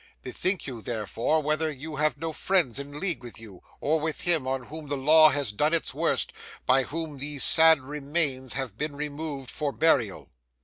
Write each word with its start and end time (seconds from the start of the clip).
Bethink 0.23 0.65
you, 0.65 0.81
therefore, 0.81 1.43
whether 1.43 1.71
you 1.71 1.97
have 1.97 2.17
no 2.17 2.33
friends 2.33 2.79
in 2.79 2.99
league 2.99 3.21
with 3.21 3.39
you 3.39 3.61
or 3.79 3.99
with 3.99 4.21
him 4.21 4.47
on 4.47 4.63
whom 4.63 4.87
the 4.87 4.97
law 4.97 5.29
has 5.29 5.51
done 5.51 5.75
its 5.75 5.93
worst, 5.93 6.33
by 6.65 6.81
whom 6.81 7.19
these 7.19 7.43
sad 7.43 7.79
remains 7.81 8.53
have 8.53 8.79
been 8.79 8.95
removed 8.95 9.51
for 9.51 9.71
burial. 9.71 10.31